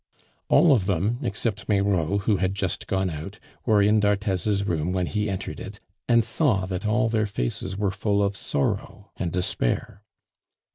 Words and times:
All 0.49 0.71
of 0.73 0.87
them, 0.87 1.19
except 1.21 1.69
Meyraux, 1.69 2.21
who 2.21 2.37
had 2.37 2.55
just 2.55 2.87
gone 2.87 3.11
out, 3.11 3.37
were 3.67 3.83
in 3.83 3.99
d'Arthez's 3.99 4.65
room 4.65 4.93
when 4.93 5.05
he 5.05 5.29
entered 5.29 5.59
it, 5.59 5.79
and 6.09 6.23
saw 6.25 6.65
that 6.65 6.87
all 6.87 7.07
their 7.07 7.27
faces 7.27 7.77
were 7.77 7.91
full 7.91 8.23
of 8.23 8.35
sorrow 8.35 9.11
and 9.17 9.31
despair. 9.31 10.01